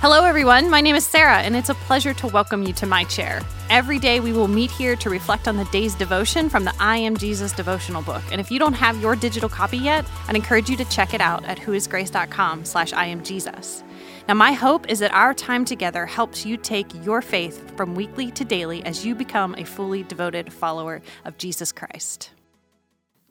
[0.00, 0.68] Hello, everyone.
[0.68, 3.40] My name is Sarah, and it's a pleasure to welcome you to my chair.
[3.70, 6.98] Every day, we will meet here to reflect on the day's devotion from the I
[6.98, 8.22] Am Jesus devotional book.
[8.30, 11.22] And if you don't have your digital copy yet, I'd encourage you to check it
[11.22, 13.82] out at whoisgrace.com slash I am Jesus.
[14.28, 18.30] Now, my hope is that our time together helps you take your faith from weekly
[18.32, 22.32] to daily as you become a fully devoted follower of Jesus Christ.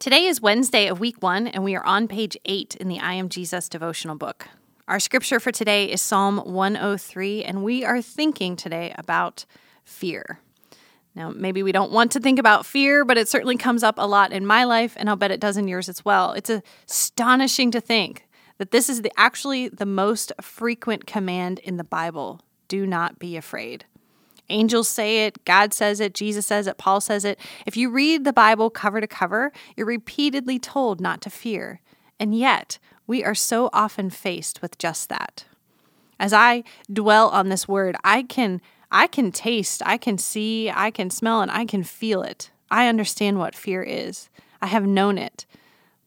[0.00, 3.14] Today is Wednesday of week one, and we are on page eight in the I
[3.14, 4.48] Am Jesus devotional book.
[4.88, 9.44] Our scripture for today is Psalm 103, and we are thinking today about
[9.82, 10.38] fear.
[11.16, 14.06] Now, maybe we don't want to think about fear, but it certainly comes up a
[14.06, 16.34] lot in my life, and I'll bet it does in yours as well.
[16.34, 16.52] It's
[16.88, 22.42] astonishing to think that this is the, actually the most frequent command in the Bible
[22.68, 23.86] do not be afraid.
[24.50, 27.40] Angels say it, God says it, Jesus says it, Paul says it.
[27.66, 31.80] If you read the Bible cover to cover, you're repeatedly told not to fear.
[32.18, 35.44] And yet, we are so often faced with just that.
[36.18, 40.90] As I dwell on this word, I can I can taste, I can see, I
[40.90, 42.50] can smell and I can feel it.
[42.70, 44.30] I understand what fear is.
[44.62, 45.44] I have known it.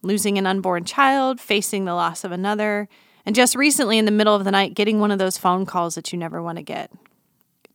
[0.02, 2.88] Losing an unborn child, facing the loss of another,
[3.26, 5.96] and just recently in the middle of the night getting one of those phone calls
[5.96, 6.92] that you never want to get.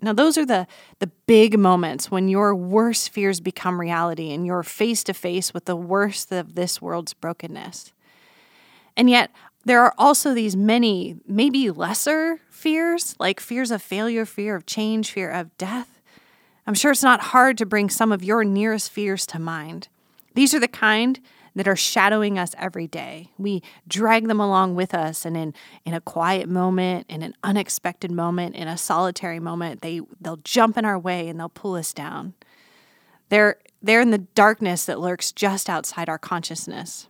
[0.03, 0.67] Now those are the
[0.99, 5.67] the big moments when your worst fears become reality and you're face to face with
[5.67, 7.93] the worst of this world's brokenness.
[8.97, 9.31] And yet,
[9.65, 15.11] there are also these many, maybe lesser fears, like fears of failure, fear of change,
[15.11, 16.01] fear of death.
[16.67, 19.89] I'm sure it's not hard to bring some of your nearest fears to mind.
[20.35, 21.21] These are the kind
[21.55, 23.31] that are shadowing us every day.
[23.39, 28.11] We drag them along with us, and in, in a quiet moment, in an unexpected
[28.11, 31.93] moment, in a solitary moment, they, they'll jump in our way and they'll pull us
[31.93, 32.35] down.
[33.29, 37.09] They're, they're in the darkness that lurks just outside our consciousness.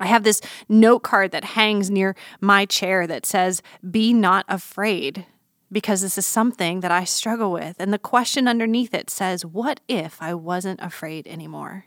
[0.00, 5.26] I have this note card that hangs near my chair that says, Be not afraid,
[5.70, 7.76] because this is something that I struggle with.
[7.78, 11.86] And the question underneath it says, What if I wasn't afraid anymore?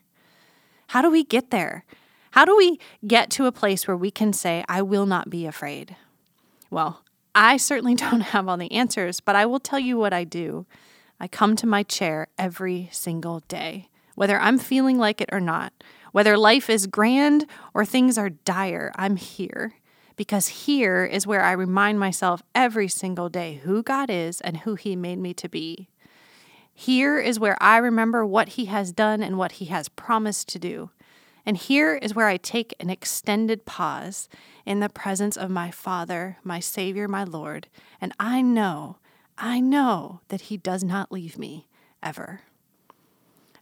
[0.88, 1.86] How do we get there?
[2.32, 5.46] How do we get to a place where we can say, I will not be
[5.46, 5.96] afraid?
[6.70, 7.04] Well,
[7.36, 10.66] I certainly don't have all the answers, but I will tell you what I do.
[11.20, 15.72] I come to my chair every single day, whether I'm feeling like it or not
[16.12, 19.76] whether life is grand or things are dire, I'm here
[20.16, 24.76] because here is where I remind myself every single day who God is and who
[24.76, 25.90] He made me to be.
[26.74, 30.60] Here is where I remember what He has done and what He has promised to
[30.60, 30.92] do.
[31.46, 34.30] And here is where I take an extended pause
[34.66, 37.68] in the presence of my Father, my Savior, my Lord,
[38.00, 38.98] and I know,
[39.38, 41.68] I know that He does not leave me
[42.04, 42.42] ever.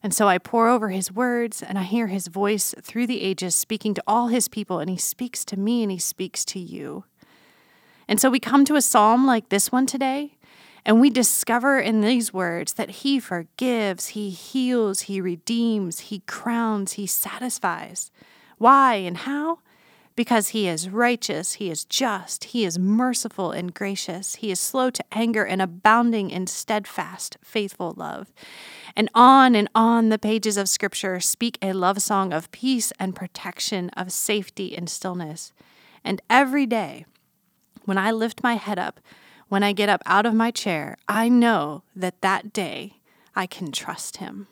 [0.01, 3.55] And so I pore over his words and I hear his voice through the ages
[3.55, 7.03] speaking to all his people, and he speaks to me and he speaks to you.
[8.07, 10.37] And so we come to a psalm like this one today,
[10.85, 16.93] and we discover in these words that he forgives, he heals, he redeems, he crowns,
[16.93, 18.09] he satisfies.
[18.57, 19.59] Why and how?
[20.19, 24.89] Because he is righteous, he is just, he is merciful and gracious, he is slow
[24.89, 28.33] to anger and abounding in steadfast, faithful love.
[28.97, 33.15] And on and on the pages of Scripture speak a love song of peace and
[33.15, 35.53] protection, of safety and stillness.
[36.03, 37.05] And every day,
[37.85, 38.99] when I lift my head up,
[39.47, 42.97] when I get up out of my chair, I know that that day
[43.37, 44.47] I can trust him.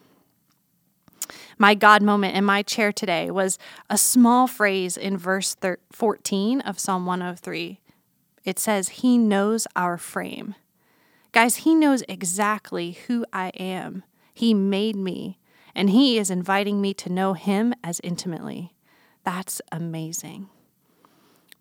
[1.57, 3.57] My God moment in my chair today was
[3.89, 5.55] a small phrase in verse
[5.91, 7.79] 14 of Psalm 103.
[8.43, 10.55] It says, He knows our frame.
[11.31, 14.03] Guys, He knows exactly who I am.
[14.33, 15.39] He made me,
[15.73, 18.75] and He is inviting me to know Him as intimately.
[19.23, 20.49] That's amazing.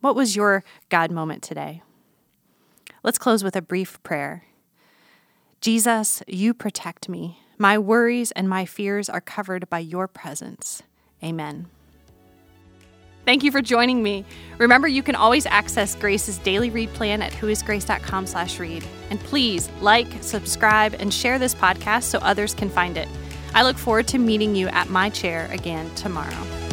[0.00, 1.82] What was your God moment today?
[3.02, 4.44] Let's close with a brief prayer.
[5.62, 7.40] Jesus, you protect me.
[7.58, 10.82] My worries and my fears are covered by your presence.
[11.22, 11.66] Amen.
[13.24, 14.24] Thank you for joining me.
[14.58, 18.84] Remember, you can always access Grace's daily read plan at whoisgrace.com slash read.
[19.10, 23.08] And please like, subscribe, and share this podcast so others can find it.
[23.52, 26.65] I look forward to meeting you at my chair again tomorrow.